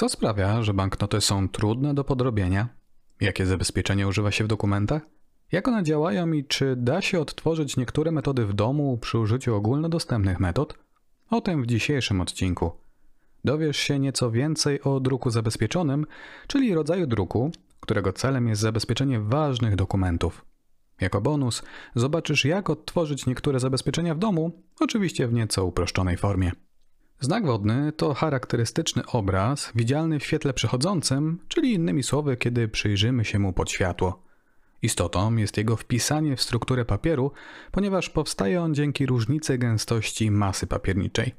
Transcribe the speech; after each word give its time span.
Co 0.00 0.08
sprawia, 0.08 0.62
że 0.62 0.74
banknoty 0.74 1.20
są 1.20 1.48
trudne 1.48 1.94
do 1.94 2.04
podrobienia? 2.04 2.68
Jakie 3.20 3.46
zabezpieczenia 3.46 4.08
używa 4.08 4.30
się 4.30 4.44
w 4.44 4.46
dokumentach? 4.46 5.02
Jak 5.52 5.68
one 5.68 5.82
działają 5.82 6.32
i 6.32 6.44
czy 6.44 6.76
da 6.76 7.02
się 7.02 7.20
odtworzyć 7.20 7.76
niektóre 7.76 8.12
metody 8.12 8.46
w 8.46 8.52
domu 8.52 8.98
przy 8.98 9.18
użyciu 9.18 9.54
ogólnodostępnych 9.54 10.40
metod? 10.40 10.78
O 11.30 11.40
tym 11.40 11.62
w 11.62 11.66
dzisiejszym 11.66 12.20
odcinku. 12.20 12.72
Dowiesz 13.44 13.76
się 13.76 13.98
nieco 13.98 14.30
więcej 14.30 14.82
o 14.82 15.00
druku 15.00 15.30
zabezpieczonym, 15.30 16.06
czyli 16.46 16.74
rodzaju 16.74 17.06
druku, 17.06 17.50
którego 17.80 18.12
celem 18.12 18.48
jest 18.48 18.62
zabezpieczenie 18.62 19.20
ważnych 19.20 19.76
dokumentów. 19.76 20.44
Jako 21.00 21.20
bonus 21.20 21.62
zobaczysz, 21.94 22.44
jak 22.44 22.70
odtworzyć 22.70 23.26
niektóre 23.26 23.60
zabezpieczenia 23.60 24.14
w 24.14 24.18
domu, 24.18 24.62
oczywiście 24.80 25.28
w 25.28 25.32
nieco 25.32 25.64
uproszczonej 25.64 26.16
formie. 26.16 26.52
Znak 27.22 27.46
wodny 27.46 27.92
to 27.92 28.14
charakterystyczny 28.14 29.02
obraz 29.06 29.72
widzialny 29.74 30.18
w 30.18 30.24
świetle 30.24 30.52
przechodzącym, 30.52 31.38
czyli 31.48 31.72
innymi 31.72 32.02
słowy, 32.02 32.36
kiedy 32.36 32.68
przyjrzymy 32.68 33.24
się 33.24 33.38
mu 33.38 33.52
pod 33.52 33.70
światło. 33.70 34.22
Istotą 34.82 35.36
jest 35.36 35.56
jego 35.56 35.76
wpisanie 35.76 36.36
w 36.36 36.42
strukturę 36.42 36.84
papieru, 36.84 37.32
ponieważ 37.72 38.10
powstaje 38.10 38.62
on 38.62 38.74
dzięki 38.74 39.06
różnicy 39.06 39.58
gęstości 39.58 40.30
masy 40.30 40.66
papierniczej. 40.66 41.34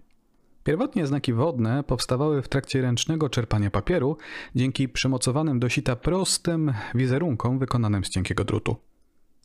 Pierwotnie 0.64 1.08
znaki 1.08 1.34
wodne 1.34 1.84
powstawały 1.84 2.42
w 2.42 2.48
trakcie 2.48 2.82
ręcznego 2.82 3.30
czerpania 3.30 3.72
papieru 3.72 4.18
dzięki 4.56 4.90
przymocowanym 4.90 5.60
do 5.60 5.70
sita 5.70 5.96
prostym 5.96 6.74
wizerunkom 6.96 7.60
wykonanym 7.60 8.06
z 8.06 8.10
cienkiego 8.10 8.44
drutu. 8.44 8.76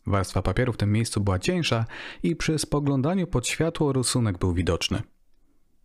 Warstwa 0.07 0.41
papieru 0.41 0.73
w 0.73 0.77
tym 0.77 0.91
miejscu 0.91 1.21
była 1.21 1.39
cieńsza 1.39 1.85
i 2.23 2.35
przy 2.35 2.59
spoglądaniu 2.59 3.27
pod 3.27 3.47
światło 3.47 3.93
rysunek 3.93 4.37
był 4.37 4.53
widoczny. 4.53 5.01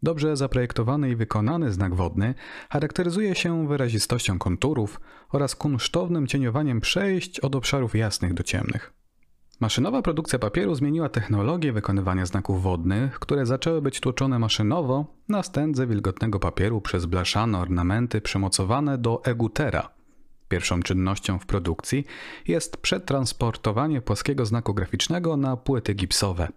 Dobrze 0.03 0.37
zaprojektowany 0.37 1.11
i 1.11 1.17
wykonany 1.17 1.73
znak 1.73 1.95
wodny 1.95 2.35
charakteryzuje 2.71 3.35
się 3.35 3.69
wyrazistością 3.69 4.39
konturów 4.39 5.01
oraz 5.33 5.57
kunsztownym 5.57 6.27
cieniowaniem 6.27 6.81
przejść 6.81 7.41
od 7.41 7.57
obszarów 7.57 7.95
jasnych 7.95 8.35
do 8.35 8.43
ciemnych. 8.43 8.93
Maszynowa 9.61 10.03
produkcja 10.03 10.39
papieru 10.39 10.75
zmieniła 10.75 11.09
technologię 11.09 11.73
wykonywania 11.73 12.27
znaków 12.27 12.63
wodnych, 12.63 13.19
które 13.19 13.47
zaczęły 13.47 13.83
być 13.83 14.01
tłoczone 14.01 14.39
maszynowo 14.39 15.07
na 15.29 15.43
stędze 15.43 15.87
wilgotnego 15.87 16.39
papieru 16.39 16.81
przez 16.81 17.07
blaszane 17.07 17.59
ornamenty 17.59 18.21
przymocowane 18.21 18.99
do 18.99 19.25
egutera. 19.25 19.89
Pierwszą 20.49 20.83
czynnością 20.83 21.39
w 21.39 21.47
produkcji 21.47 22.05
jest 22.49 22.77
przetransportowanie 22.77 24.01
płaskiego 24.01 24.47
znaku 24.47 24.75
graficznego 24.75 25.37
na 25.37 25.57
płyty 25.57 25.95
gipsowe. 25.95 26.49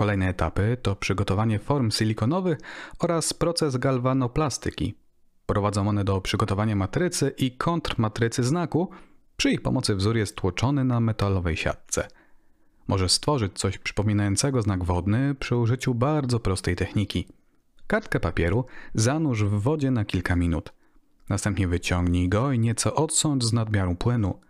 Kolejne 0.00 0.28
etapy 0.28 0.76
to 0.82 0.96
przygotowanie 0.96 1.58
form 1.58 1.90
silikonowych 1.90 2.58
oraz 2.98 3.32
proces 3.32 3.76
galwanoplastyki. 3.76 4.94
Prowadzą 5.46 5.88
one 5.88 6.04
do 6.04 6.20
przygotowania 6.20 6.76
matrycy 6.76 7.34
i 7.38 7.50
kontrmatrycy 7.50 8.44
znaku. 8.44 8.90
Przy 9.36 9.50
ich 9.50 9.62
pomocy 9.62 9.94
wzór 9.94 10.16
jest 10.16 10.36
tłoczony 10.36 10.84
na 10.84 11.00
metalowej 11.00 11.56
siatce. 11.56 12.08
Możesz 12.88 13.12
stworzyć 13.12 13.58
coś 13.58 13.78
przypominającego 13.78 14.62
znak 14.62 14.84
wodny 14.84 15.34
przy 15.34 15.56
użyciu 15.56 15.94
bardzo 15.94 16.40
prostej 16.40 16.76
techniki. 16.76 17.28
Kartkę 17.86 18.20
papieru 18.20 18.64
zanurz 18.94 19.44
w 19.44 19.50
wodzie 19.50 19.90
na 19.90 20.04
kilka 20.04 20.36
minut. 20.36 20.72
Następnie 21.28 21.68
wyciągnij 21.68 22.28
go 22.28 22.52
i 22.52 22.58
nieco 22.58 22.94
odsądź 22.94 23.44
z 23.44 23.52
nadmiaru 23.52 23.94
płynu. 23.94 24.40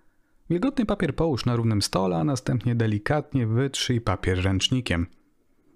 Wilgotny 0.51 0.87
papier 0.87 1.17
połóż 1.17 1.45
na 1.45 1.57
równym 1.57 1.83
stole, 1.83 2.17
a 2.17 2.25
następnie 2.25 2.75
delikatnie 2.75 3.47
wytrzyj 3.47 4.01
papier 4.01 4.43
ręcznikiem– 4.45 5.07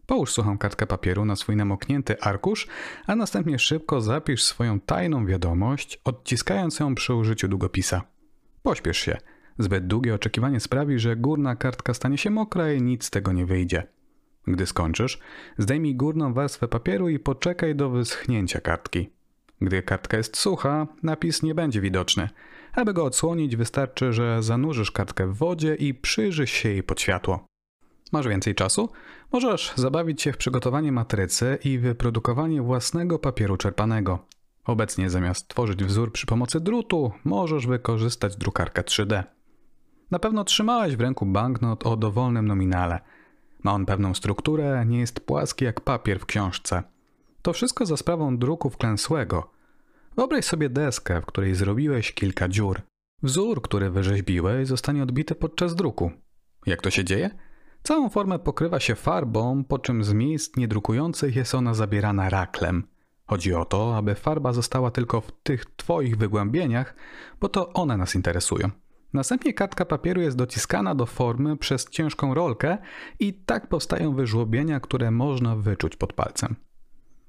Połóż 0.07 0.33
suchą 0.33 0.59
kartkę 0.59 0.87
papieru 0.87 1.25
na 1.25 1.37
swój 1.37 1.57
namoknięty 1.57 2.21
arkusz, 2.21 2.67
a 3.07 3.17
następnie 3.17 3.59
szybko 3.59 4.01
zapisz 4.01 4.43
swoją 4.43 4.81
tajną 4.81 5.27
wiadomość, 5.27 6.01
odciskając 6.05 6.81
ją 6.81 6.95
przy 6.95 7.15
użyciu 7.15 7.49
długopisa. 7.49 8.03
Pośpiesz 8.63 8.99
się. 8.99 9.17
Zbyt 9.59 9.87
długie 9.87 10.15
oczekiwanie 10.15 10.61
sprawi, 10.61 10.99
że 10.99 11.17
górna 11.17 11.57
kartka 11.57 11.95
stanie 11.95 12.19
się 12.19 12.31
mokra 12.31 12.73
i 12.73 12.83
nic 12.83 13.05
z 13.05 13.11
tego 13.11 13.33
nie 13.33 13.47
wyjdzie. 13.47 13.87
Gdy 14.47 14.67
skończysz, 14.67 15.19
zdejmij 15.59 15.95
górną 15.95 16.35
warstwę 16.35 16.69
papieru 16.69 17.09
i 17.09 17.19
poczekaj 17.19 17.75
do 17.75 17.91
wyschnięcia 17.91 18.61
kartki. 18.61 19.11
Gdy 19.61 19.83
kartka 19.83 20.17
jest 20.17 20.37
sucha, 20.37 20.87
napis 21.03 21.43
nie 21.43 21.55
będzie 21.55 21.81
widoczny. 21.81 22.29
Aby 22.73 22.93
go 22.93 23.05
odsłonić, 23.05 23.57
wystarczy, 23.57 24.13
że 24.13 24.43
zanurzysz 24.43 24.91
kartkę 24.91 25.27
w 25.27 25.37
wodzie 25.37 25.75
i 25.75 25.95
przyjrzysz 25.95 26.51
się 26.51 26.69
jej 26.69 26.83
pod 26.83 27.01
światło. 27.01 27.47
Masz 28.15 28.29
więcej 28.29 28.55
czasu? 28.55 28.89
Możesz 29.33 29.73
zabawić 29.77 30.23
się 30.23 30.33
w 30.33 30.37
przygotowanie 30.37 30.93
matrycy 30.93 31.59
i 31.65 31.79
wyprodukowanie 31.79 32.63
własnego 32.63 33.19
papieru 33.19 33.57
czerpanego. 33.57 34.19
Obecnie 34.65 35.11
zamiast 35.11 35.49
tworzyć 35.49 35.85
wzór 35.85 36.13
przy 36.13 36.27
pomocy 36.27 36.61
drutu, 36.61 37.13
możesz 37.25 37.67
wykorzystać 37.67 38.37
drukarkę 38.37 38.83
3D. 38.83 39.25
Na 40.11 40.19
pewno 40.19 40.45
trzymałeś 40.45 40.97
w 40.97 41.01
ręku 41.01 41.27
banknot 41.27 41.87
o 41.87 41.97
dowolnym 41.97 42.47
nominale. 42.47 43.01
Ma 43.63 43.73
on 43.73 43.87
pewną 43.87 44.15
strukturę, 44.15 44.85
nie 44.87 44.99
jest 44.99 45.21
płaski 45.21 45.65
jak 45.65 45.81
papier 45.81 46.21
w 46.21 46.27
książce. 46.27 46.83
To 47.43 47.53
wszystko 47.53 47.87
za 47.87 47.97
sprawą 47.97 48.39
druku 48.39 48.71
wklęsłego. 48.71 49.51
Wyobraź 50.17 50.45
sobie 50.45 50.69
deskę, 50.69 51.21
w 51.21 51.27
której 51.27 51.55
zrobiłeś 51.55 52.13
kilka 52.13 52.49
dziur. 52.49 52.81
Wzór, 53.23 53.63
który 53.63 53.91
wyrzeźbiłeś, 53.91 54.69
zostanie 54.69 55.03
odbity 55.03 55.35
podczas 55.35 55.75
druku. 55.75 56.11
Jak 56.67 56.83
to 56.83 56.91
się 56.91 57.05
dzieje? 57.05 57.31
Całą 57.87 58.09
formę 58.09 58.39
pokrywa 58.39 58.81
się 58.81 58.95
farbą, 58.95 59.65
po 59.65 59.79
czym 59.79 60.05
z 60.05 60.13
miejsc 60.13 60.57
niedrukujących 60.57 61.37
jest 61.37 61.55
ona 61.55 61.75
zabierana 61.75 62.31
raklem. 62.31 62.85
Chodzi 63.27 63.55
o 63.55 63.65
to, 63.65 63.97
aby 63.97 64.15
farba 64.15 64.53
została 64.53 64.91
tylko 64.91 65.21
w 65.21 65.33
tych 65.43 65.65
Twoich 65.77 66.17
wygłębieniach, 66.17 66.95
bo 67.41 67.49
to 67.49 67.73
one 67.73 67.97
nas 67.97 68.15
interesują. 68.15 68.71
Następnie 69.13 69.55
kartka 69.55 69.85
papieru 69.85 70.21
jest 70.21 70.37
dociskana 70.37 70.95
do 70.95 71.07
formy 71.07 71.57
przez 71.57 71.91
ciężką 71.91 72.35
rolkę 72.35 72.79
i 73.21 73.35
tak 73.35 73.69
powstają 73.69 74.15
wyżłobienia, 74.15 74.81
które 74.81 75.11
można 75.11 75.57
wyczuć 75.57 75.97
pod 75.97 76.13
palcem. 76.13 76.57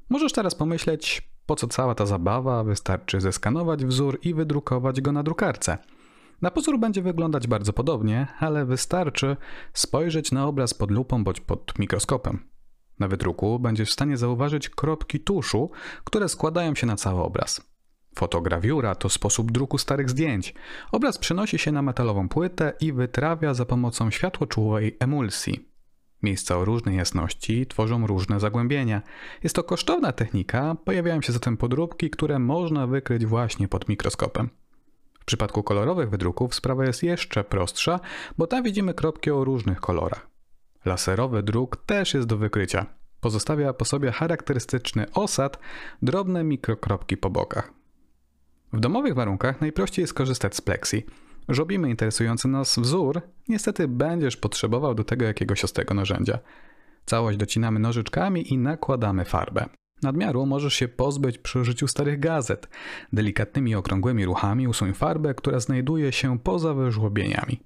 Możesz 0.10 0.34
teraz 0.34 0.56
pomyśleć, 0.56 1.30
po 1.46 1.56
co 1.56 1.68
cała 1.68 1.96
ta 1.96 2.06
zabawa, 2.06 2.64
wystarczy 2.64 3.22
zeskanować 3.22 3.86
wzór 3.86 4.20
i 4.22 4.34
wydrukować 4.34 5.02
go 5.02 5.12
na 5.12 5.24
drukarce– 5.24 5.78
na 6.42 6.52
pozór 6.52 6.80
będzie 6.80 7.02
wyglądać 7.02 7.48
bardzo 7.48 7.74
podobnie, 7.74 8.28
ale 8.40 8.66
wystarczy 8.66 9.38
spojrzeć 9.74 10.32
na 10.32 10.48
obraz 10.48 10.74
pod 10.74 10.92
lupą 10.92 11.24
bądź 11.24 11.40
pod 11.40 11.80
mikroskopem. 11.80 12.40
Na 13.00 13.08
wydruku 13.08 13.60
będziesz 13.60 13.90
w 13.90 13.94
stanie 13.94 14.18
zauważyć 14.18 14.70
kropki 14.70 15.20
tuszu, 15.20 15.72
które 16.04 16.30
składają 16.30 16.76
się 16.76 16.88
na 16.88 16.96
cały 16.96 17.22
obraz. 17.22 17.76
Fotograwiura 18.16 18.96
to 18.96 19.10
sposób 19.10 19.52
druku 19.52 19.78
starych 19.78 20.10
zdjęć. 20.10 20.54
Obraz 20.92 21.18
przenosi 21.18 21.58
się 21.58 21.72
na 21.72 21.82
metalową 21.82 22.30
płytę 22.30 22.74
i 22.82 22.94
wytrawia 22.94 23.54
za 23.54 23.66
pomocą 23.66 24.12
światłoczułej 24.12 24.98
emulsji. 25.00 25.70
Miejsca 26.24 26.58
o 26.58 26.66
różnej 26.66 26.98
jasności 26.98 27.68
tworzą 27.68 28.08
różne 28.08 28.40
zagłębienia. 28.40 29.02
Jest 29.44 29.56
to 29.56 29.64
kosztowna 29.64 30.12
technika, 30.12 30.76
pojawiają 30.86 31.22
się 31.22 31.34
zatem 31.34 31.58
podróbki, 31.58 32.10
które 32.10 32.40
można 32.40 32.88
wykryć 32.88 33.26
właśnie 33.26 33.68
pod 33.68 33.90
mikroskopem. 33.90 34.50
W 35.26 35.28
przypadku 35.28 35.64
kolorowych 35.64 36.10
wydruków 36.10 36.56
sprawa 36.56 36.86
jest 36.86 37.04
jeszcze 37.04 37.44
prostsza, 37.44 38.00
bo 38.38 38.48
tam 38.48 38.64
widzimy 38.64 38.94
kropki 38.94 39.32
o 39.32 39.44
różnych 39.44 39.80
kolorach. 39.80 40.28
Laserowy 40.86 41.44
druk 41.44 41.78
też 41.86 42.14
jest 42.14 42.28
do 42.28 42.38
wykrycia. 42.38 42.86
Pozostawia 43.22 43.74
po 43.74 43.86
sobie 43.86 44.12
charakterystyczny 44.12 45.06
osad, 45.14 45.60
drobne 46.02 46.44
mikrokropki 46.44 47.18
po 47.18 47.30
bokach. 47.30 47.74
W 48.74 48.80
domowych 48.80 49.14
warunkach 49.14 49.62
najprościej 49.62 50.04
jest 50.04 50.14
korzystać 50.14 50.56
z 50.56 50.62
plexi. 50.62 51.06
Żobimy 51.50 51.90
interesujący 51.90 52.48
nas 52.48 52.80
wzór, 52.80 53.22
niestety 53.48 53.88
będziesz 53.88 54.38
potrzebował 54.38 54.96
do 54.96 55.04
tego 55.04 55.26
jakiegoś 55.26 55.64
ostrego 55.64 55.94
narzędzia. 55.94 56.40
Całość 57.06 57.38
docinamy 57.38 57.80
nożyczkami 57.80 58.54
i 58.54 58.58
nakładamy 58.58 59.26
farbę. 59.26 59.66
Nadmiaru 60.02 60.46
możesz 60.46 60.74
się 60.74 60.88
pozbyć 60.88 61.38
przy 61.38 61.60
użyciu 61.60 61.88
starych 61.88 62.20
gazet. 62.20 62.68
Delikatnymi 63.14 63.76
okrągłymi 63.76 64.26
ruchami 64.26 64.68
usuń 64.68 64.94
farbę, 64.94 65.34
która 65.34 65.60
znajduje 65.60 66.12
się 66.12 66.40
poza 66.40 66.74
wyżłobieniami. 66.74 67.60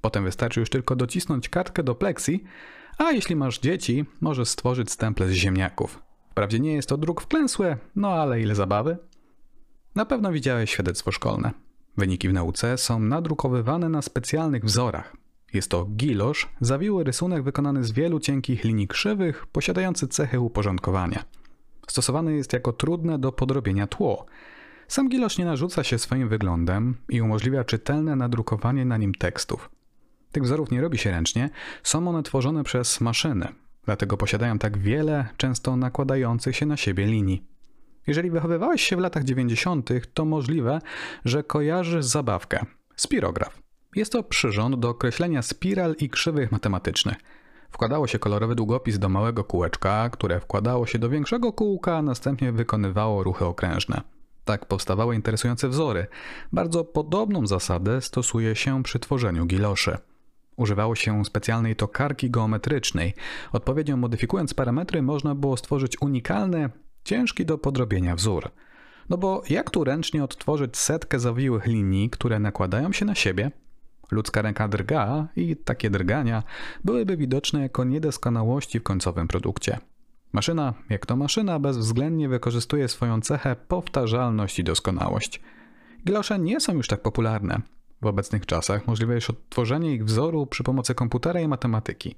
Potem 0.00 0.24
wystarczy 0.24 0.60
już 0.60 0.70
tylko 0.70 0.96
docisnąć 0.96 1.48
kartkę 1.48 1.82
do 1.82 1.94
pleksji, 1.94 2.44
a 2.98 3.12
jeśli 3.12 3.36
masz 3.36 3.58
dzieci, 3.58 4.04
możesz 4.20 4.48
stworzyć 4.48 4.90
stemple 4.90 5.28
z 5.28 5.32
ziemniaków. 5.32 6.02
Wprawdzie 6.30 6.60
nie 6.60 6.74
jest 6.74 6.88
to 6.88 6.96
druk 6.96 7.20
wklęsły, 7.20 7.76
no 7.96 8.08
ale 8.08 8.40
ile 8.40 8.54
zabawy? 8.54 8.98
Na 9.94 10.06
pewno 10.06 10.32
widziałeś 10.32 10.70
świadectwo 10.70 11.12
szkolne. 11.12 11.52
Wyniki 11.96 12.28
w 12.28 12.32
nauce 12.32 12.78
są 12.78 13.00
nadrukowywane 13.00 13.88
na 13.88 14.02
specjalnych 14.02 14.64
wzorach. 14.64 15.16
Jest 15.54 15.70
to 15.70 15.84
gilosz, 15.84 16.48
zawiły 16.60 17.04
rysunek 17.04 17.42
wykonany 17.42 17.84
z 17.84 17.92
wielu 17.92 18.20
cienkich 18.20 18.64
linii 18.64 18.88
krzywych, 18.88 19.46
posiadający 19.46 20.08
cechy 20.08 20.40
uporządkowania. 20.40 21.24
Stosowany 21.86 22.36
jest 22.36 22.52
jako 22.52 22.72
trudne 22.72 23.18
do 23.18 23.32
podrobienia 23.32 23.86
tło. 23.86 24.26
Sam 24.88 25.08
gilosz 25.08 25.38
nie 25.38 25.44
narzuca 25.44 25.84
się 25.84 25.98
swoim 25.98 26.28
wyglądem 26.28 26.96
i 27.08 27.20
umożliwia 27.20 27.64
czytelne 27.64 28.16
nadrukowanie 28.16 28.84
na 28.84 28.96
nim 28.96 29.14
tekstów. 29.14 29.70
Tych 30.32 30.42
wzorów 30.42 30.70
nie 30.70 30.80
robi 30.80 30.98
się 30.98 31.10
ręcznie, 31.10 31.50
są 31.82 32.08
one 32.08 32.22
tworzone 32.22 32.64
przez 32.64 33.00
maszyny, 33.00 33.48
dlatego 33.84 34.16
posiadają 34.16 34.58
tak 34.58 34.78
wiele, 34.78 35.28
często 35.36 35.76
nakładających 35.76 36.56
się 36.56 36.66
na 36.66 36.76
siebie 36.76 37.06
linii. 37.06 37.46
Jeżeli 38.06 38.30
wychowywałeś 38.30 38.82
się 38.82 38.96
w 38.96 39.00
latach 39.00 39.24
90., 39.24 39.90
to 40.14 40.24
możliwe, 40.24 40.80
że 41.24 41.42
kojarzysz 41.42 42.04
zabawkę 42.04 42.66
spirograf. 42.96 43.62
Jest 43.96 44.12
to 44.12 44.22
przyrząd 44.22 44.76
do 44.76 44.88
określenia 44.88 45.42
spiral 45.42 45.94
i 45.98 46.10
krzywych 46.10 46.52
matematycznych. 46.52 47.16
Wkładało 47.70 48.06
się 48.06 48.18
kolorowy 48.18 48.54
długopis 48.54 48.98
do 48.98 49.08
małego 49.08 49.44
kółeczka, 49.44 50.10
które 50.10 50.40
wkładało 50.40 50.86
się 50.86 50.98
do 50.98 51.08
większego 51.08 51.52
kółka, 51.52 51.96
a 51.96 52.02
następnie 52.02 52.52
wykonywało 52.52 53.22
ruchy 53.22 53.44
okrężne. 53.44 54.00
Tak 54.44 54.66
powstawały 54.66 55.14
interesujące 55.14 55.68
wzory. 55.68 56.06
Bardzo 56.52 56.84
podobną 56.84 57.46
zasadę 57.46 58.00
stosuje 58.00 58.56
się 58.56 58.82
przy 58.82 58.98
tworzeniu 58.98 59.46
giloszy. 59.46 59.98
Używało 60.56 60.94
się 60.94 61.24
specjalnej 61.24 61.76
tokarki 61.76 62.30
geometrycznej. 62.30 63.14
Odpowiednio 63.52 63.96
modyfikując 63.96 64.54
parametry 64.54 65.02
można 65.02 65.34
było 65.34 65.56
stworzyć 65.56 66.02
unikalny, 66.02 66.70
ciężki 67.04 67.46
do 67.46 67.58
podrobienia 67.58 68.16
wzór. 68.16 68.50
No 69.08 69.18
bo 69.18 69.42
jak 69.50 69.70
tu 69.70 69.84
ręcznie 69.84 70.24
odtworzyć 70.24 70.76
setkę 70.76 71.18
zawiłych 71.18 71.66
linii, 71.66 72.10
które 72.10 72.38
nakładają 72.38 72.92
się 72.92 73.04
na 73.04 73.14
siebie? 73.14 73.50
Ludzka 74.10 74.42
ręka 74.42 74.68
drga 74.68 75.28
i 75.36 75.56
takie 75.56 75.90
drgania 75.90 76.42
byłyby 76.84 77.16
widoczne 77.16 77.62
jako 77.62 77.84
niedoskonałości 77.84 78.80
w 78.80 78.82
końcowym 78.82 79.28
produkcie. 79.28 79.78
Maszyna, 80.32 80.74
jak 80.90 81.06
to 81.06 81.16
maszyna, 81.16 81.58
bezwzględnie 81.58 82.28
wykorzystuje 82.28 82.88
swoją 82.88 83.20
cechę 83.20 83.56
powtarzalność 83.68 84.58
i 84.58 84.64
doskonałość. 84.64 85.40
Glosze 86.04 86.38
nie 86.38 86.60
są 86.60 86.74
już 86.74 86.88
tak 86.88 87.02
popularne. 87.02 87.60
W 88.02 88.06
obecnych 88.06 88.46
czasach 88.46 88.86
możliwe 88.86 89.14
jest 89.14 89.30
odtworzenie 89.30 89.94
ich 89.94 90.04
wzoru 90.04 90.46
przy 90.46 90.64
pomocy 90.64 90.94
komputera 90.94 91.40
i 91.40 91.48
matematyki. 91.48 92.16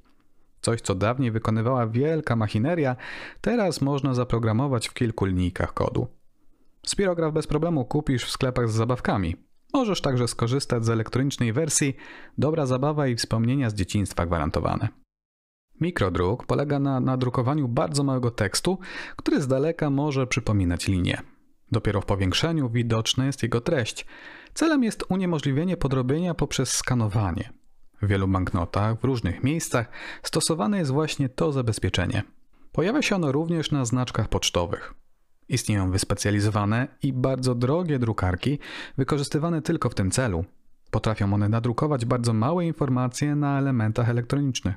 Coś, 0.60 0.80
co 0.80 0.94
dawniej 0.94 1.30
wykonywała 1.30 1.86
wielka 1.86 2.36
machineria, 2.36 2.96
teraz 3.40 3.80
można 3.80 4.14
zaprogramować 4.14 4.88
w 4.88 4.94
kilku 4.94 5.24
linijkach 5.24 5.74
kodu. 5.74 6.06
Spirograf 6.86 7.32
bez 7.32 7.46
problemu 7.46 7.84
kupisz 7.84 8.24
w 8.24 8.30
sklepach 8.30 8.68
z 8.68 8.72
zabawkami. 8.72 9.36
Możesz 9.72 10.00
także 10.00 10.28
skorzystać 10.28 10.84
z 10.84 10.90
elektronicznej 10.90 11.52
wersji, 11.52 11.96
dobra 12.38 12.66
zabawa 12.66 13.06
i 13.06 13.16
wspomnienia 13.16 13.70
z 13.70 13.74
dzieciństwa 13.74 14.26
gwarantowane. 14.26 14.88
Mikrodruk 15.80 16.46
polega 16.46 16.78
na 16.78 17.00
nadrukowaniu 17.00 17.68
bardzo 17.68 18.04
małego 18.04 18.30
tekstu, 18.30 18.78
który 19.16 19.40
z 19.40 19.46
daleka 19.46 19.90
może 19.90 20.26
przypominać 20.26 20.88
linię. 20.88 21.22
Dopiero 21.72 22.00
w 22.00 22.06
powiększeniu 22.06 22.70
widoczna 22.70 23.26
jest 23.26 23.42
jego 23.42 23.60
treść. 23.60 24.06
Celem 24.54 24.84
jest 24.84 25.04
uniemożliwienie 25.08 25.76
podrobienia 25.76 26.34
poprzez 26.34 26.72
skanowanie. 26.72 27.52
W 28.02 28.06
wielu 28.06 28.28
banknotach 28.28 29.00
w 29.00 29.04
różnych 29.04 29.44
miejscach 29.44 29.90
stosowane 30.22 30.78
jest 30.78 30.90
właśnie 30.90 31.28
to 31.28 31.52
zabezpieczenie. 31.52 32.22
Pojawia 32.72 33.02
się 33.02 33.16
ono 33.16 33.32
również 33.32 33.70
na 33.70 33.84
znaczkach 33.84 34.28
pocztowych. 34.28 34.94
Istnieją 35.48 35.90
wyspecjalizowane 35.90 36.88
i 37.02 37.12
bardzo 37.12 37.54
drogie 37.54 37.98
drukarki, 37.98 38.58
wykorzystywane 38.96 39.62
tylko 39.62 39.90
w 39.90 39.94
tym 39.94 40.10
celu. 40.10 40.44
Potrafią 40.90 41.34
one 41.34 41.48
nadrukować 41.48 42.04
bardzo 42.04 42.32
małe 42.32 42.66
informacje 42.66 43.36
na 43.36 43.58
elementach 43.58 44.08
elektronicznych. 44.08 44.74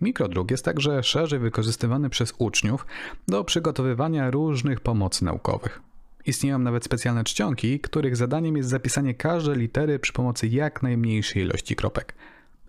Mikrodruk 0.00 0.50
jest 0.50 0.64
także 0.64 1.02
szerzej 1.02 1.38
wykorzystywany 1.38 2.10
przez 2.10 2.34
uczniów 2.38 2.86
do 3.28 3.44
przygotowywania 3.44 4.30
różnych 4.30 4.80
pomocy 4.80 5.24
naukowych. 5.24 5.80
Istnieją 6.26 6.58
nawet 6.58 6.84
specjalne 6.84 7.24
czcionki, 7.24 7.80
których 7.80 8.16
zadaniem 8.16 8.56
jest 8.56 8.68
zapisanie 8.68 9.14
każdej 9.14 9.56
litery 9.56 9.98
przy 9.98 10.12
pomocy 10.12 10.48
jak 10.48 10.82
najmniejszej 10.82 11.42
ilości 11.42 11.76
kropek. 11.76 12.14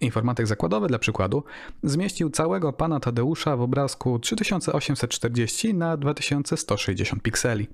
Informatyk 0.03 0.47
zakładowy 0.47 0.87
dla 0.87 0.99
przykładu 0.99 1.43
zmieścił 1.83 2.29
całego 2.29 2.73
pana 2.73 2.99
Tadeusza 2.99 3.57
w 3.57 3.61
obrazku 3.61 4.19
3840 4.19 5.73
na 5.73 5.97
2160 5.97 7.23
pikseli. 7.23 7.67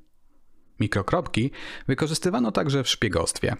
Mikrokropki 0.79 1.51
wykorzystywano 1.87 2.51
także 2.51 2.83
w 2.83 2.89
szpiegostwie. 2.89 3.55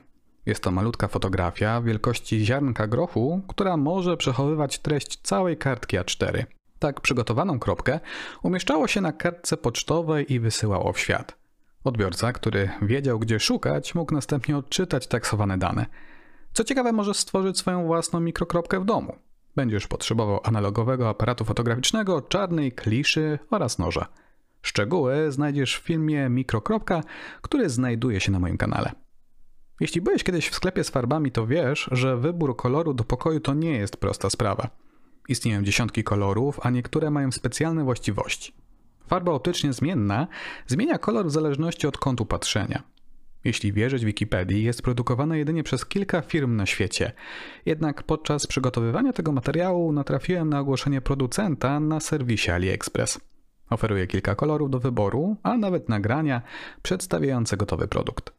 Jest 0.45 0.63
to 0.63 0.71
malutka 0.71 1.07
fotografia 1.07 1.81
wielkości 1.81 2.45
ziarnka 2.45 2.87
grochu, 2.87 3.41
która 3.47 3.77
może 3.77 4.17
przechowywać 4.17 4.79
treść 4.79 5.19
całej 5.21 5.57
kartki 5.57 5.97
A4. 5.97 6.43
Tak 6.79 7.01
przygotowaną 7.01 7.59
kropkę 7.59 7.99
umieszczało 8.43 8.87
się 8.87 9.01
na 9.01 9.11
kartce 9.11 9.57
pocztowej 9.57 10.33
i 10.33 10.39
wysyłało 10.39 10.93
w 10.93 10.99
świat. 10.99 11.37
Odbiorca, 11.83 12.33
który 12.33 12.69
wiedział 12.81 13.19
gdzie 13.19 13.39
szukać, 13.39 13.95
mógł 13.95 14.13
następnie 14.13 14.57
odczytać 14.57 15.07
taksowane 15.07 15.57
dane– 15.57 15.85
co 16.53 16.63
ciekawe, 16.63 16.91
możesz 16.91 17.17
stworzyć 17.17 17.57
swoją 17.57 17.85
własną 17.85 18.19
mikrokropkę 18.19 18.79
w 18.79 18.85
domu. 18.85 19.15
Będziesz 19.55 19.87
potrzebował 19.87 20.39
analogowego 20.43 21.09
aparatu 21.09 21.45
fotograficznego, 21.45 22.21
czarnej 22.21 22.71
kliszy 22.71 23.39
oraz 23.51 23.79
noża. 23.79 24.07
Szczegóły 24.61 25.31
znajdziesz 25.31 25.75
w 25.75 25.83
filmie 25.83 26.29
Mikrokropka, 26.29 27.03
który 27.41 27.69
znajduje 27.69 28.19
się 28.19 28.31
na 28.31 28.39
moim 28.39 28.57
kanale. 28.57 28.91
Jeśli 29.79 30.01
byłeś 30.01 30.23
kiedyś 30.23 30.49
w 30.49 30.55
sklepie 30.55 30.83
z 30.83 30.89
farbami, 30.89 31.31
to 31.31 31.47
wiesz, 31.47 31.89
że 31.91 32.17
wybór 32.17 32.55
koloru 32.55 32.93
do 32.93 33.03
pokoju 33.03 33.39
to 33.39 33.53
nie 33.53 33.71
jest 33.71 33.97
prosta 33.97 34.29
sprawa. 34.29 34.69
Istnieją 35.27 35.63
dziesiątki 35.63 36.03
kolorów, 36.03 36.59
a 36.63 36.69
niektóre 36.69 37.09
mają 37.09 37.31
specjalne 37.31 37.83
właściwości. 37.83 38.53
Farba 39.07 39.31
optycznie 39.31 39.73
zmienna 39.73 40.27
zmienia 40.67 40.97
kolor 40.97 41.25
w 41.25 41.31
zależności 41.31 41.87
od 41.87 41.97
kątu 41.97 42.25
patrzenia. 42.25 42.83
Jeśli 43.43 43.73
wierzyć 43.73 44.05
Wikipedii, 44.05 44.63
jest 44.63 44.81
produkowana 44.81 45.37
jedynie 45.37 45.63
przez 45.63 45.85
kilka 45.85 46.21
firm 46.21 46.55
na 46.55 46.65
świecie. 46.65 47.11
Jednak 47.65 48.03
podczas 48.03 48.47
przygotowywania 48.47 49.13
tego 49.13 49.31
materiału 49.31 49.91
natrafiłem 49.91 50.49
na 50.49 50.59
ogłoszenie 50.59 51.01
producenta 51.01 51.79
na 51.79 51.99
serwisie 51.99 52.51
AliExpress. 52.51 53.19
Oferuje 53.69 54.07
kilka 54.07 54.35
kolorów 54.35 54.69
do 54.69 54.79
wyboru, 54.79 55.37
a 55.43 55.57
nawet 55.57 55.89
nagrania 55.89 56.41
przedstawiające 56.81 57.57
gotowy 57.57 57.87
produkt. 57.87 58.33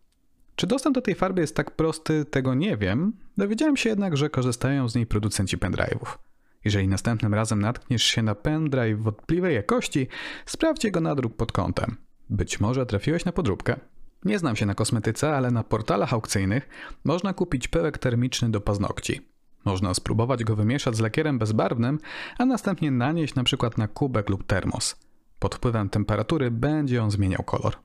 Czy 0.56 0.66
dostęp 0.66 0.94
do 0.94 1.02
tej 1.02 1.14
farby 1.14 1.40
jest 1.40 1.56
tak 1.56 1.70
prosty, 1.70 2.24
tego 2.24 2.54
nie 2.54 2.76
wiem. 2.76 3.12
Dowiedziałem 3.36 3.76
się 3.76 3.90
jednak, 3.90 4.16
że 4.16 4.30
korzystają 4.30 4.88
z 4.88 4.94
niej 4.94 5.06
producenci 5.06 5.58
pendrive'ów. 5.58 6.18
Jeżeli 6.64 6.88
następnym 6.88 7.34
razem 7.34 7.60
natkniesz 7.60 8.02
się 8.02 8.22
na 8.22 8.34
pendrive 8.34 9.00
wątpliwej 9.00 9.54
jakości, 9.54 10.08
sprawdź 10.46 10.84
jego 10.84 11.00
nadruk 11.00 11.36
pod 11.36 11.52
kątem. 11.52 11.96
Być 12.30 12.60
może 12.60 12.86
trafiłeś 12.86 13.24
na 13.24 13.32
podróbkę. 13.32 13.80
Nie 14.24 14.38
znam 14.38 14.56
się 14.56 14.66
na 14.66 14.74
kosmetyce, 14.74 15.36
ale 15.36 15.50
na 15.50 15.64
portalach 15.64 16.12
aukcyjnych 16.12 16.68
można 17.04 17.34
kupić 17.34 17.68
pyłek 17.68 17.98
termiczny 17.98 18.50
do 18.50 18.60
paznokci. 18.60 19.20
Można 19.64 19.94
spróbować 19.94 20.44
go 20.44 20.56
wymieszać 20.56 20.96
z 20.96 21.00
lakierem 21.00 21.38
bezbarwnym, 21.38 21.98
a 22.38 22.46
następnie 22.46 22.90
nanieść 22.90 23.36
np. 23.36 23.70
na 23.76 23.88
kubek 23.88 24.28
lub 24.28 24.46
termos. 24.46 24.96
Pod 25.38 25.54
wpływem 25.54 25.88
temperatury 25.88 26.50
będzie 26.50 27.02
on 27.02 27.10
zmieniał 27.10 27.42
kolor. 27.42 27.76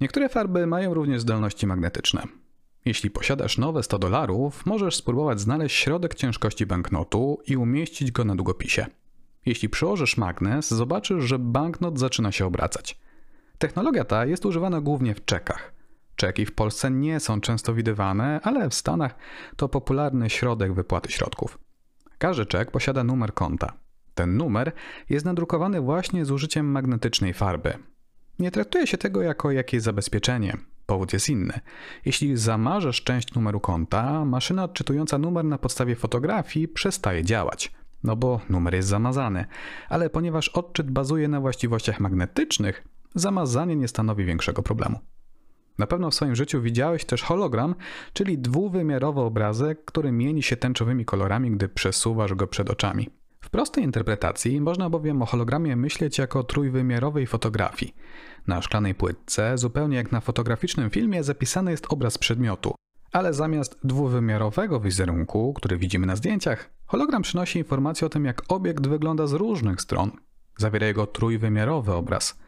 Niektóre 0.00 0.28
farby 0.28 0.66
mają 0.66 0.94
również 0.94 1.20
zdolności 1.20 1.66
magnetyczne. 1.66 2.22
Jeśli 2.84 3.10
posiadasz 3.10 3.58
nowe 3.58 3.82
100 3.82 3.98
dolarów, 3.98 4.66
możesz 4.66 4.96
spróbować 4.96 5.40
znaleźć 5.40 5.76
środek 5.76 6.14
ciężkości 6.14 6.66
banknotu 6.66 7.38
i 7.46 7.56
umieścić 7.56 8.12
go 8.12 8.24
na 8.24 8.36
długopisie. 8.36 8.86
Jeśli 9.46 9.68
przyłożysz 9.68 10.16
magnes, 10.16 10.70
zobaczysz, 10.70 11.24
że 11.24 11.38
banknot 11.38 11.98
zaczyna 11.98 12.32
się 12.32 12.46
obracać. 12.46 12.98
Technologia 13.58 14.04
ta 14.04 14.26
jest 14.26 14.46
używana 14.46 14.80
głównie 14.80 15.14
w 15.14 15.24
czekach. 15.24 15.72
Czeki 16.16 16.46
w 16.46 16.54
Polsce 16.54 16.90
nie 16.90 17.20
są 17.20 17.40
często 17.40 17.74
widywane, 17.74 18.40
ale 18.42 18.70
w 18.70 18.74
Stanach 18.74 19.14
to 19.56 19.68
popularny 19.68 20.30
środek 20.30 20.74
wypłaty 20.74 21.12
środków. 21.12 21.58
Każdy 22.18 22.46
czek 22.46 22.70
posiada 22.70 23.04
numer 23.04 23.34
konta. 23.34 23.72
Ten 24.14 24.36
numer 24.36 24.72
jest 25.10 25.24
nadrukowany 25.24 25.80
właśnie 25.80 26.24
z 26.24 26.30
użyciem 26.30 26.66
magnetycznej 26.66 27.34
farby. 27.34 27.74
Nie 28.38 28.50
traktuje 28.50 28.86
się 28.86 28.98
tego 28.98 29.22
jako 29.22 29.50
jakieś 29.50 29.82
zabezpieczenie. 29.82 30.56
Powód 30.86 31.12
jest 31.12 31.28
inny. 31.28 31.60
Jeśli 32.04 32.36
zamarzesz 32.36 33.02
część 33.02 33.34
numeru 33.34 33.60
konta, 33.60 34.24
maszyna 34.24 34.64
odczytująca 34.64 35.18
numer 35.18 35.44
na 35.44 35.58
podstawie 35.58 35.96
fotografii 35.96 36.68
przestaje 36.68 37.24
działać 37.24 37.72
no 38.04 38.16
bo 38.16 38.40
numer 38.50 38.74
jest 38.74 38.88
zamazany, 38.88 39.44
ale 39.88 40.10
ponieważ 40.10 40.48
odczyt 40.48 40.90
bazuje 40.90 41.28
na 41.28 41.40
właściwościach 41.40 42.00
magnetycznych, 42.00 42.84
zamazanie 43.14 43.76
nie 43.76 43.88
stanowi 43.88 44.24
większego 44.24 44.62
problemu. 44.62 44.98
Na 45.78 45.86
pewno 45.86 46.10
w 46.10 46.14
swoim 46.14 46.34
życiu 46.34 46.62
widziałeś 46.62 47.04
też 47.04 47.22
hologram, 47.22 47.74
czyli 48.12 48.38
dwuwymiarowy 48.38 49.20
obrazek, 49.20 49.84
który 49.84 50.12
mieni 50.12 50.42
się 50.42 50.56
tęczowymi 50.56 51.04
kolorami, 51.04 51.50
gdy 51.50 51.68
przesuwasz 51.68 52.34
go 52.34 52.46
przed 52.46 52.70
oczami. 52.70 53.10
W 53.40 53.50
prostej 53.50 53.84
interpretacji 53.84 54.60
można 54.60 54.90
bowiem 54.90 55.22
o 55.22 55.26
hologramie 55.26 55.76
myśleć 55.76 56.18
jako 56.18 56.44
trójwymiarowej 56.44 57.26
fotografii. 57.26 57.94
Na 58.46 58.62
szklanej 58.62 58.94
płytce, 58.94 59.58
zupełnie 59.58 59.96
jak 59.96 60.12
na 60.12 60.20
fotograficznym 60.20 60.90
filmie, 60.90 61.24
zapisany 61.24 61.70
jest 61.70 61.86
obraz 61.88 62.18
przedmiotu, 62.18 62.74
ale 63.12 63.34
zamiast 63.34 63.78
dwuwymiarowego 63.84 64.80
wizerunku, 64.80 65.54
który 65.54 65.78
widzimy 65.78 66.06
na 66.06 66.16
zdjęciach, 66.16 66.70
hologram 66.86 67.22
przynosi 67.22 67.58
informację 67.58 68.06
o 68.06 68.10
tym, 68.10 68.24
jak 68.24 68.42
obiekt 68.48 68.86
wygląda 68.86 69.26
z 69.26 69.32
różnych 69.32 69.80
stron. 69.80 70.10
Zawiera 70.58 70.86
jego 70.86 71.06
trójwymiarowy 71.06 71.92
obraz– 71.92 72.34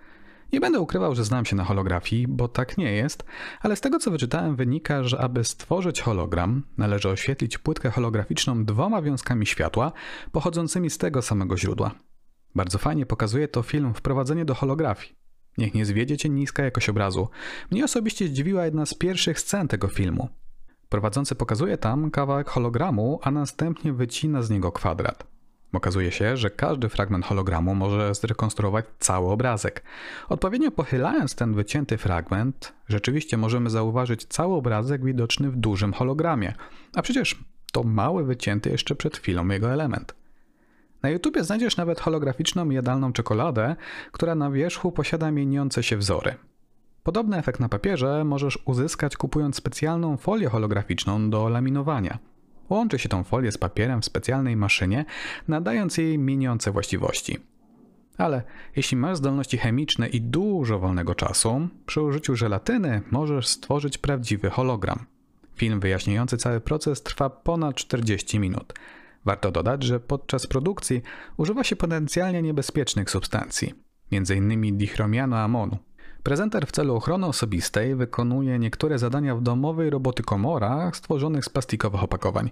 nie 0.53 0.61
będę 0.61 0.81
ukrywał, 0.81 1.15
że 1.15 1.25
znam 1.25 1.45
się 1.45 1.57
na 1.57 1.65
holografii, 1.65 2.29
bo 2.29 2.49
tak 2.49 2.79
nie 2.79 2.93
jest, 2.93 3.25
ale 3.61 3.77
z 3.77 3.81
tego 3.81 3.99
co 3.99 4.11
wyczytałem 4.11 4.57
wynika, 4.57 5.03
że 5.03 5.21
aby 5.21 5.45
stworzyć 5.45 6.01
hologram, 6.01 6.63
należy 6.77 7.09
oświetlić 7.09 7.59
płytkę 7.59 7.91
holograficzną 7.91 8.65
dwoma 8.65 9.03
wiązkami 9.03 9.47
światła 9.47 9.93
pochodzącymi 10.33 10.91
z 10.91 10.99
tego 10.99 11.23
samego 11.23 11.57
źródła. 11.57 11.91
Bardzo 12.55 12.79
fajnie 12.79 13.07
pokazuje 13.07 13.49
to 13.49 13.63
film 13.63 13.95
Wprowadzenie 13.95 14.45
do 14.45 14.55
holografii. 14.55 15.17
Niech 15.59 15.75
nie 15.75 15.85
zwiedzie 15.85 16.17
cię 16.17 16.29
niska 16.29 16.65
jakość 16.65 16.89
obrazu. 16.89 17.29
Mnie 17.71 17.85
osobiście 17.85 18.29
zdziwiła 18.29 18.65
jedna 18.65 18.87
z 18.87 18.95
pierwszych 18.95 19.41
scen 19.41 19.69
tego 19.69 19.89
filmu. 19.89 20.29
Prowadzący 20.89 21.35
pokazuje 21.35 21.79
tam 21.79 22.11
kawałek 22.11 22.49
hologramu, 22.49 23.19
a 23.23 23.31
następnie 23.31 23.93
wycina 23.93 24.43
z 24.43 24.51
niego 24.51 24.73
kwadrat. 24.73 25.36
Okazuje 25.77 26.13
się, 26.13 26.37
że 26.37 26.51
każdy 26.51 26.89
fragment 26.89 27.25
hologramu 27.25 27.75
może 27.75 28.15
zrekonstruować 28.15 28.85
cały 28.99 29.29
obrazek. 29.29 29.83
Odpowiednio 30.29 30.71
pochylając 30.71 31.35
ten 31.35 31.55
wycięty 31.55 31.99
fragment, 31.99 32.73
rzeczywiście 32.89 33.37
możemy 33.37 33.71
zauważyć 33.71 34.25
cały 34.25 34.55
obrazek 34.55 35.05
widoczny 35.05 35.51
w 35.51 35.57
dużym 35.57 35.93
hologramie, 35.93 36.55
a 36.95 37.03
przecież 37.03 37.45
to 37.73 37.83
mały 37.83 38.25
wycięty 38.25 38.71
jeszcze 38.71 38.95
przed 38.95 39.17
chwilą 39.17 39.49
jego 39.49 39.73
element. 39.73 40.15
Na 41.03 41.11
YouTubie 41.11 41.45
znajdziesz 41.45 41.77
nawet 41.77 42.01
holograficzną 42.01 42.71
jadalną 42.71 43.13
czekoladę, 43.13 43.77
która 44.13 44.35
na 44.35 44.51
wierzchu 44.51 44.93
posiada 44.93 45.31
mieniące 45.31 45.83
się 45.83 45.97
wzory. 45.97 46.35
Podobny 47.03 47.37
efekt 47.37 47.61
na 47.61 47.69
papierze 47.69 48.25
możesz 48.25 48.59
uzyskać 48.65 49.17
kupując 49.17 49.57
specjalną 49.57 50.17
folię 50.17 50.49
holograficzną 50.49 51.31
do 51.31 51.49
laminowania. 51.49 52.19
Łączy 52.71 52.99
się 52.99 53.09
tą 53.09 53.25
folię 53.25 53.53
z 53.53 53.59
papierem 53.59 54.03
w 54.03 54.05
specjalnej 54.05 54.57
maszynie, 54.57 55.05
nadając 55.49 55.99
jej 55.99 56.19
mieniące 56.19 56.73
właściwości. 56.73 57.39
Ale 58.19 58.43
jeśli 58.77 58.97
masz 58.97 59.17
zdolności 59.17 59.59
chemiczne 59.59 60.09
i 60.09 60.21
dużo 60.21 60.79
wolnego 60.79 61.15
czasu, 61.15 61.69
przy 61.87 62.01
użyciu 62.01 62.37
żelatyny 62.37 63.03
możesz 63.11 63.47
stworzyć 63.47 63.99
prawdziwy 63.99 64.51
hologram. 64.51 65.07
Film 65.57 65.81
wyjaśniający 65.81 66.37
cały 66.37 66.61
proces 66.61 67.03
trwa 67.03 67.31
ponad 67.31 67.77
40 67.77 68.39
minut. 68.41 68.75
Warto 69.25 69.51
dodać, 69.51 69.83
że 69.83 70.01
podczas 70.01 70.47
produkcji 70.47 71.03
używa 71.37 71.65
się 71.65 71.77
potencjalnie 71.77 72.43
niebezpiecznych 72.43 73.11
substancji, 73.11 73.75
m.in. 74.13 74.79
dichromianu 74.79 75.37
amonu. 75.37 75.79
Prezenter 76.27 76.67
w 76.67 76.73
celu 76.73 76.97
ochrony 76.97 77.27
osobistej 77.27 77.95
wykonuje 77.95 78.59
niektóre 78.59 78.99
zadania 78.99 79.37
w 79.37 79.43
domowej 79.43 79.91
roboty 79.91 80.23
komorach 80.23 80.97
stworzonych 80.97 81.45
z 81.45 81.49
plastikowych 81.49 82.03
opakowań. 82.03 82.51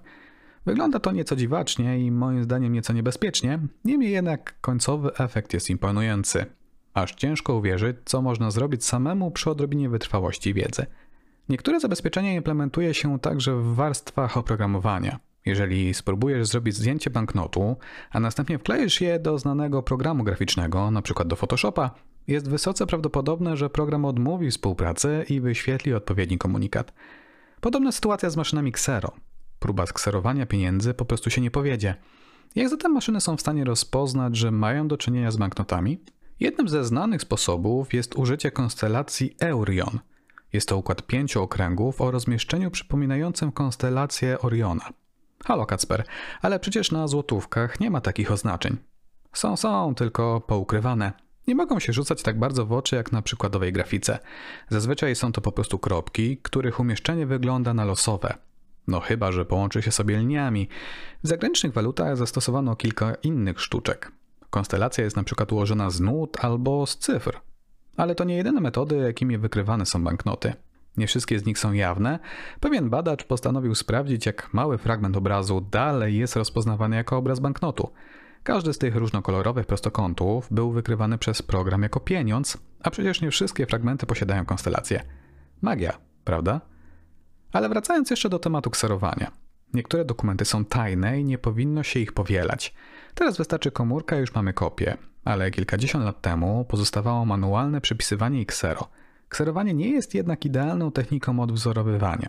Wygląda 0.67 1.01
to 1.01 1.13
nieco 1.13 1.37
dziwacznie 1.37 1.99
i 1.99 2.11
moim 2.11 2.45
zdaniem 2.45 2.73
nieco 2.73 2.93
niebezpiecznie, 2.93 3.59
niemniej 3.85 4.13
jednak 4.13 4.61
końcowy 4.61 5.11
efekt 5.19 5.55
jest 5.55 5.71
imponujący. 5.71 6.47
Aż 6.95 7.15
ciężko 7.15 7.55
uwierzyć, 7.55 7.97
co 8.05 8.23
można 8.23 8.51
zrobić 8.51 8.85
samemu 8.85 9.31
przy 9.31 9.51
odrobinie 9.51 9.89
wytrwałości 9.89 10.51
i 10.51 10.55
wiedzy. 10.55 10.87
Niektóre 11.49 11.81
zabezpieczenia 11.81 12.35
implementuje 12.35 12.95
się 12.95 13.19
także 13.19 13.57
w 13.57 13.75
warstwach 13.75 14.37
oprogramowania. 14.37 15.19
Jeżeli 15.47 15.95
spróbujesz 15.95 16.49
zrobić 16.49 16.77
zdjęcie 16.77 17.11
banknotu, 17.11 17.77
a 18.11 18.21
następnie 18.21 18.59
wkleisz 18.59 19.01
je 19.01 19.19
do 19.19 19.39
znanego 19.39 19.83
programu 19.83 20.25
graficznego, 20.25 20.89
np. 20.89 21.25
do 21.25 21.37
Photoshopa, 21.37 21.91
jest 22.27 22.51
wysoce 22.51 22.87
prawdopodobne, 22.87 23.57
że 23.57 23.71
program 23.71 24.05
odmówi 24.05 24.51
współpracy 24.51 25.25
i 25.29 25.41
wyświetli 25.41 25.95
odpowiedni 25.95 26.39
komunikat. 26.39 26.93
Podobna 27.61 27.93
sytuacja 27.93 28.31
z 28.31 28.37
maszynami 28.37 28.71
Xero. 28.71 29.13
Próba 29.59 29.87
skserowania 29.87 30.47
pieniędzy 30.47 30.95
po 30.95 31.05
prostu 31.05 31.31
się 31.31 31.41
nie 31.41 31.51
powiedzie. 31.51 31.95
Jak 32.55 32.69
zatem 32.69 32.93
maszyny 32.93 33.21
są 33.21 33.37
w 33.37 33.41
stanie 33.41 33.65
rozpoznać, 33.65 34.37
że 34.37 34.51
mają 34.51 34.89
do 34.89 34.97
czynienia 34.97 35.31
z 35.31 35.37
banknotami? 35.37 36.01
Jednym 36.41 36.69
ze 36.69 36.85
znanych 36.85 37.23
sposobów 37.23 37.95
jest 37.95 38.17
użycie 38.17 38.51
konstelacji 38.51 39.37
Eurion. 39.41 39.99
Jest 40.53 40.69
to 40.69 40.77
układ 40.77 41.07
pięciu 41.07 41.43
okręgów 41.43 42.01
o 42.01 42.11
rozmieszczeniu 42.11 42.71
przypominającym 42.71 43.53
konstelację 43.53 44.39
Oriona. 44.39 44.89
Halo 45.45 45.67
Kacper, 45.67 46.05
ale 46.43 46.61
przecież 46.61 46.93
na 46.93 47.09
złotówkach 47.09 47.81
nie 47.81 47.91
ma 47.91 48.01
takich 48.01 48.33
oznaczeń. 48.33 48.77
Są, 49.33 49.57
są, 49.57 49.95
tylko 49.95 50.41
poukrywane. 50.41 51.13
Nie 51.49 51.55
mogą 51.55 51.79
się 51.79 51.93
rzucać 51.93 52.23
tak 52.23 52.39
bardzo 52.39 52.67
w 52.67 52.73
oczy 52.73 52.97
jak 52.97 53.13
na 53.13 53.23
przykładowej 53.23 53.73
grafice. 53.73 54.19
Zazwyczaj 54.69 55.15
są 55.15 55.33
to 55.33 55.41
po 55.41 55.53
prostu 55.53 55.79
kropki, 55.79 56.39
których 56.43 56.81
umieszczenie 56.81 57.27
wygląda 57.27 57.75
na 57.75 57.85
losowe. 57.85 58.35
No 58.89 59.01
chyba, 59.01 59.33
że 59.33 59.45
połączy 59.45 59.83
się 59.83 59.93
sobie 59.93 60.19
liniami. 60.19 60.69
W 61.23 61.29
zagranicznych 61.29 61.73
walutach 61.73 62.17
zastosowano 62.17 62.77
kilka 62.77 63.15
innych 63.15 63.61
sztuczek. 63.61 64.13
Konstelacja 64.51 65.05
jest 65.05 65.17
na 65.17 65.25
przykład 65.25 65.53
ułożona 65.53 65.91
z 65.91 66.01
nut 66.01 66.45
albo 66.45 66.87
z 66.87 66.99
cyfr. 66.99 67.41
Ale 67.97 68.15
to 68.15 68.25
nie 68.25 68.37
jedyne 68.37 68.61
metody, 68.61 68.97
jakimi 68.97 69.39
wykrywane 69.39 69.87
są 69.87 70.05
banknoty. 70.05 70.53
Nie 70.97 71.07
wszystkie 71.07 71.39
z 71.39 71.47
nich 71.47 71.59
są 71.59 71.73
jawne. 71.73 72.19
Pewien 72.61 72.91
badacz 72.91 73.25
postanowił 73.25 73.75
sprawdzić, 73.75 74.27
jak 74.27 74.55
mały 74.55 74.79
fragment 74.79 75.17
obrazu 75.17 75.61
dalej 75.61 76.17
jest 76.17 76.37
rozpoznawany 76.37 76.97
jako 76.97 77.17
obraz 77.17 77.41
banknotu. 77.41 77.91
Każdy 78.45 78.73
z 78.73 78.79
tych 78.79 78.97
różnokolorowych 78.97 79.67
prostokątów 79.67 80.49
był 80.51 80.73
wykrywany 80.73 81.19
przez 81.19 81.43
program 81.43 81.83
jako 81.83 82.01
pieniądz, 82.01 82.59
a 82.83 82.91
przecież 82.91 83.21
nie 83.21 83.31
wszystkie 83.31 83.67
fragmenty 83.67 84.07
posiadają 84.07 84.45
konstelację. 84.45 85.03
Magia, 85.63 85.99
prawda? 86.25 86.61
Ale 87.53 87.69
wracając 87.69 88.11
jeszcze 88.11 88.29
do 88.29 88.39
tematu 88.39 88.71
kserowania. 88.71 89.31
Niektóre 89.75 90.05
dokumenty 90.05 90.45
są 90.45 90.65
tajne 90.65 91.21
i 91.21 91.25
nie 91.25 91.39
powinno 91.39 91.83
się 91.83 92.01
ich 92.01 92.13
powielać. 92.13 92.75
Teraz 93.15 93.37
wystarczy 93.37 93.71
komórka 93.71 94.17
i 94.17 94.21
już 94.21 94.35
mamy 94.35 94.53
kopię, 94.53 94.97
ale 95.25 95.51
kilkadziesiąt 95.51 96.05
lat 96.05 96.21
temu 96.21 96.65
pozostawało 96.65 97.25
manualne 97.25 97.81
przepisywanie 97.81 98.41
i 98.41 98.47
ksero. 98.47 98.89
Kserowanie 99.29 99.75
nie 99.75 99.91
jest 99.91 100.15
jednak 100.15 100.45
idealną 100.45 100.93
techniką 100.93 101.41
odwzorowywania. 101.41 102.29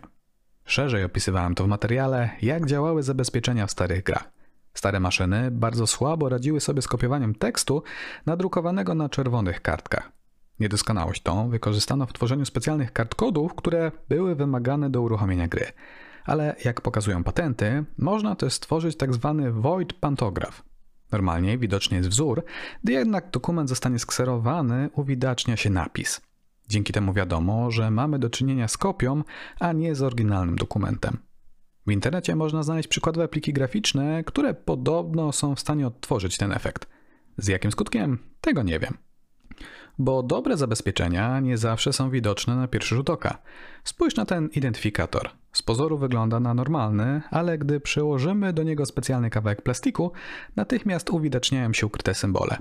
Szerzej 0.64 1.04
opisywałem 1.04 1.54
to 1.54 1.64
w 1.64 1.68
materiale, 1.68 2.30
jak 2.42 2.66
działały 2.66 3.02
zabezpieczenia 3.02 3.66
w 3.66 3.70
starych 3.70 4.02
grach. 4.02 4.35
Stare 4.76 5.00
maszyny 5.00 5.50
bardzo 5.50 5.86
słabo 5.86 6.28
radziły 6.28 6.60
sobie 6.60 6.82
z 6.82 6.88
kopiowaniem 6.88 7.34
tekstu 7.34 7.82
nadrukowanego 8.26 8.94
na 8.94 9.08
czerwonych 9.08 9.62
kartkach. 9.62 10.12
Niedoskonałość 10.60 11.22
tą 11.22 11.50
wykorzystano 11.50 12.06
w 12.06 12.12
tworzeniu 12.12 12.44
specjalnych 12.44 12.92
kart 12.92 13.14
kodów, 13.14 13.54
które 13.54 13.92
były 14.08 14.34
wymagane 14.34 14.90
do 14.90 15.02
uruchomienia 15.02 15.48
gry. 15.48 15.66
Ale 16.24 16.56
jak 16.64 16.80
pokazują 16.80 17.24
patenty, 17.24 17.84
można 17.98 18.34
też 18.34 18.52
stworzyć 18.52 18.96
tzw. 18.96 19.40
Tak 19.44 19.52
void 19.54 19.92
pantograf. 19.92 20.62
Normalnie 21.12 21.58
widoczny 21.58 21.96
jest 21.96 22.08
wzór, 22.08 22.44
gdy 22.84 22.92
jednak 22.92 23.30
dokument 23.30 23.68
zostanie 23.68 23.98
skserowany, 23.98 24.90
uwidacznia 24.94 25.56
się 25.56 25.70
napis. 25.70 26.20
Dzięki 26.68 26.92
temu 26.92 27.12
wiadomo, 27.12 27.70
że 27.70 27.90
mamy 27.90 28.18
do 28.18 28.30
czynienia 28.30 28.68
z 28.68 28.76
kopią, 28.76 29.22
a 29.60 29.72
nie 29.72 29.94
z 29.94 30.02
oryginalnym 30.02 30.56
dokumentem. 30.56 31.18
W 31.86 31.90
internecie 31.92 32.36
można 32.36 32.62
znaleźć 32.62 32.88
przykładowe 32.88 33.28
pliki 33.28 33.52
graficzne, 33.52 34.24
które 34.24 34.54
podobno 34.54 35.32
są 35.32 35.54
w 35.54 35.60
stanie 35.60 35.86
odtworzyć 35.86 36.36
ten 36.36 36.52
efekt. 36.52 36.86
Z 37.38 37.48
jakim 37.48 37.72
skutkiem? 37.72 38.18
Tego 38.40 38.62
nie 38.62 38.78
wiem. 38.78 38.98
Bo 39.98 40.22
dobre 40.22 40.56
zabezpieczenia 40.56 41.40
nie 41.40 41.58
zawsze 41.58 41.92
są 41.92 42.10
widoczne 42.10 42.56
na 42.56 42.68
pierwszy 42.68 42.94
rzut 42.94 43.10
oka. 43.10 43.38
Spójrz 43.84 44.16
na 44.16 44.24
ten 44.24 44.48
identyfikator. 44.48 45.30
Z 45.52 45.62
pozoru 45.62 45.98
wygląda 45.98 46.40
na 46.40 46.54
normalny, 46.54 47.22
ale 47.30 47.58
gdy 47.58 47.80
przyłożymy 47.80 48.52
do 48.52 48.62
niego 48.62 48.86
specjalny 48.86 49.30
kawałek 49.30 49.62
plastiku, 49.62 50.12
natychmiast 50.56 51.10
uwidaczniają 51.10 51.72
się 51.72 51.86
ukryte 51.86 52.14
symbole. 52.14 52.58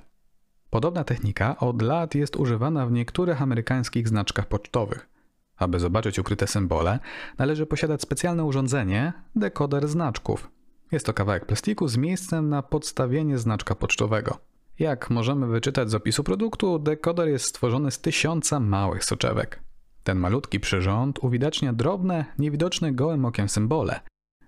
Podobna 0.69 1.03
technika 1.03 1.57
od 1.57 1.81
lat 1.81 2.15
jest 2.15 2.35
używana 2.35 2.85
w 2.85 2.91
niektórych 2.91 3.41
amerykańskich 3.41 4.07
znaczkach 4.07 4.45
pocztowych. 4.45 5.14
Aby 5.57 5.79
zobaczyć 5.79 6.19
ukryte 6.19 6.47
symbole, 6.47 6.99
należy 7.37 7.65
posiadać 7.65 8.01
specjalne 8.01 8.43
urządzenie 8.43 9.13
dekoder 9.35 9.87
znaczków. 9.87 10.49
Jest 10.91 11.05
to 11.05 11.13
kawałek 11.13 11.45
plastiku 11.45 11.87
z 11.87 11.97
miejscem 11.97 12.49
na 12.49 12.61
podstawienie 12.61 13.37
znaczka 13.37 13.75
pocztowego. 13.75 14.37
Jak 14.79 15.09
możemy 15.09 15.47
wyczytać 15.47 15.89
z 15.89 15.95
opisu 15.95 16.23
produktu, 16.23 16.79
dekoder 16.79 17.27
jest 17.27 17.45
stworzony 17.45 17.91
z 17.91 17.99
tysiąca 17.99 18.59
małych 18.59 19.05
soczewek. 19.05 19.59
Ten 20.03 20.17
malutki 20.17 20.59
przyrząd 20.59 21.19
uwidacznia 21.23 21.73
drobne, 21.73 22.25
niewidoczne 22.39 22.91
gołym 22.91 23.25
okiem 23.25 23.49
symbole. 23.49 23.99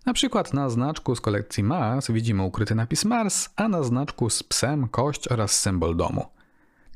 Na 0.06 0.14
przykład 0.14 0.54
na 0.54 0.70
znaczku 0.70 1.16
z 1.16 1.22
kolekcji 1.22 1.64
Mars 1.64 2.12
widzimy 2.12 2.44
ukryty 2.44 2.76
napis 2.76 3.06
Mars, 3.06 3.50
a 3.56 3.68
na 3.68 3.84
znaczku 3.84 4.30
z 4.30 4.44
psem 4.44 4.88
kość 4.88 5.28
oraz 5.28 5.60
symbol 5.60 5.96
domu. 5.96 6.26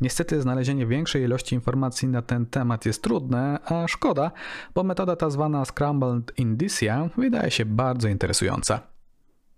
Niestety 0.02 0.42
znalezienie 0.42 0.88
większej 0.88 1.24
ilości 1.24 1.56
informacji 1.56 2.08
na 2.08 2.22
ten 2.22 2.46
temat 2.46 2.86
jest 2.86 3.04
trudne, 3.04 3.60
a 3.66 3.88
szkoda, 3.88 4.32
bo 4.74 4.84
metoda 4.84 5.16
ta 5.16 5.30
zwana 5.30 5.66
Scrambled 5.66 6.40
Indicia 6.40 7.10
wydaje 7.18 7.52
się 7.52 7.66
bardzo 7.66 8.08
interesująca. 8.08 8.80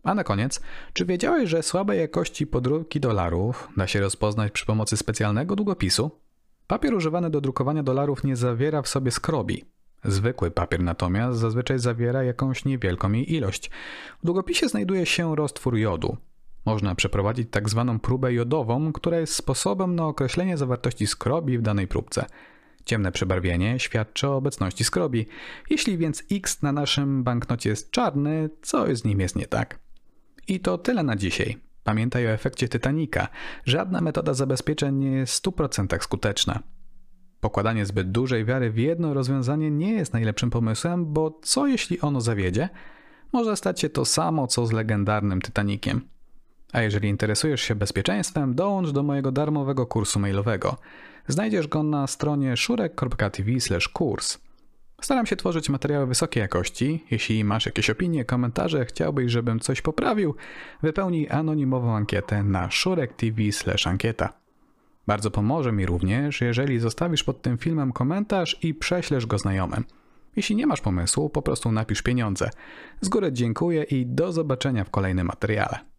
A 0.03 0.13
na 0.13 0.23
koniec, 0.23 0.61
czy 0.93 1.05
wiedziałeś, 1.05 1.49
że 1.49 1.63
słabej 1.63 1.99
jakości 1.99 2.47
podróbki 2.47 2.99
dolarów 2.99 3.69
da 3.77 3.87
się 3.87 3.99
rozpoznać 3.99 4.51
przy 4.51 4.65
pomocy 4.65 4.97
specjalnego 4.97 5.55
długopisu? 5.55 6.11
Papier 6.67 6.93
używany 6.93 7.29
do 7.29 7.41
drukowania 7.41 7.83
dolarów 7.83 8.23
nie 8.23 8.35
zawiera 8.35 8.81
w 8.81 8.87
sobie 8.87 9.11
skrobi. 9.11 9.65
Zwykły 10.03 10.51
papier 10.51 10.83
natomiast 10.83 11.39
zazwyczaj 11.39 11.79
zawiera 11.79 12.23
jakąś 12.23 12.65
niewielką 12.65 13.11
jej 13.11 13.33
ilość. 13.33 13.71
W 14.23 14.25
długopisie 14.25 14.67
znajduje 14.67 15.05
się 15.05 15.35
roztwór 15.35 15.77
jodu. 15.77 16.17
Można 16.65 16.95
przeprowadzić 16.95 17.47
tak 17.51 17.69
zwaną 17.69 17.99
próbę 17.99 18.33
jodową, 18.33 18.93
która 18.93 19.19
jest 19.19 19.35
sposobem 19.35 19.95
na 19.95 20.07
określenie 20.07 20.57
zawartości 20.57 21.07
skrobi 21.07 21.57
w 21.57 21.61
danej 21.61 21.87
próbce. 21.87 22.25
Ciemne 22.85 23.11
przebarwienie 23.11 23.79
świadczy 23.79 24.27
o 24.27 24.35
obecności 24.35 24.83
skrobi. 24.83 25.25
Jeśli 25.69 25.97
więc 25.97 26.23
X 26.31 26.61
na 26.61 26.71
naszym 26.71 27.23
banknocie 27.23 27.69
jest 27.69 27.91
czarny, 27.91 28.49
coś 28.61 28.97
z 28.97 29.03
nim 29.03 29.19
jest 29.19 29.35
nie 29.35 29.47
tak. 29.47 29.79
I 30.47 30.59
to 30.59 30.77
tyle 30.77 31.03
na 31.03 31.15
dzisiaj. 31.15 31.57
Pamiętaj 31.83 32.27
o 32.27 32.29
efekcie 32.29 32.69
Titanica. 32.69 33.27
Żadna 33.65 34.01
metoda 34.01 34.33
zabezpieczeń 34.33 34.95
nie 34.95 35.11
jest 35.11 35.45
w 35.45 35.49
100% 35.49 36.03
skuteczna. 36.03 36.59
Pokładanie 37.39 37.85
zbyt 37.85 38.11
dużej 38.11 38.45
wiary 38.45 38.71
w 38.71 38.77
jedno 38.77 39.13
rozwiązanie 39.13 39.71
nie 39.71 39.93
jest 39.93 40.13
najlepszym 40.13 40.49
pomysłem, 40.49 41.13
bo 41.13 41.39
co 41.41 41.67
jeśli 41.67 42.01
ono 42.01 42.21
zawiedzie? 42.21 42.69
Może 43.33 43.57
stać 43.57 43.79
się 43.79 43.89
to 43.89 44.05
samo 44.05 44.47
co 44.47 44.65
z 44.65 44.71
legendarnym 44.71 45.41
Titanikiem. 45.41 46.12
A 46.73 46.81
jeżeli 46.81 47.09
interesujesz 47.09 47.61
się 47.61 47.75
bezpieczeństwem, 47.75 48.55
dołącz 48.55 48.91
do 48.91 49.03
mojego 49.03 49.31
darmowego 49.31 49.85
kursu 49.85 50.19
mailowego. 50.19 50.77
Znajdziesz 51.27 51.67
go 51.67 51.83
na 51.83 52.07
stronie 52.07 52.57
szurek.tv/kurs. 52.57 54.37
Staram 55.01 55.25
się 55.25 55.35
tworzyć 55.35 55.69
materiały 55.69 56.07
wysokiej 56.07 56.41
jakości. 56.41 57.05
Jeśli 57.11 57.43
masz 57.43 57.65
jakieś 57.65 57.89
opinie, 57.89 58.25
komentarze, 58.25 58.85
chciałbyś, 58.85 59.31
żebym 59.31 59.59
coś 59.59 59.81
poprawił, 59.81 60.35
wypełnij 60.81 61.29
anonimową 61.29 61.95
ankietę 61.95 62.43
na 62.43 62.71
szurek.tv/ankieta. 62.71 64.33
Bardzo 65.07 65.31
pomoże 65.31 65.71
mi 65.71 65.85
również, 65.85 66.41
jeżeli 66.41 66.79
zostawisz 66.79 67.23
pod 67.23 67.41
tym 67.41 67.57
filmem 67.57 67.91
komentarz 67.91 68.63
i 68.63 68.73
prześlesz 68.73 69.25
go 69.25 69.37
znajomym. 69.37 69.83
Jeśli 70.35 70.55
nie 70.55 70.67
masz 70.67 70.81
pomysłu, 70.81 71.29
po 71.29 71.41
prostu 71.41 71.71
napisz 71.71 72.01
pieniądze. 72.01 72.49
Z 73.01 73.09
góry 73.09 73.31
dziękuję 73.31 73.83
i 73.83 74.05
do 74.05 74.31
zobaczenia 74.31 74.83
w 74.83 74.89
kolejnym 74.89 75.27
materiale. 75.27 75.92